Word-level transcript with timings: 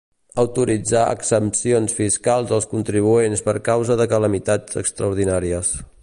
Autoritzar 0.43 1.01
exempcions 1.17 1.93
fiscals 1.99 2.53
als 2.57 2.67
contribuents 2.73 3.45
per 3.49 3.55
causa 3.69 3.99
de 4.01 4.09
calamitats 4.15 4.81
extraordinàries. 4.83 5.75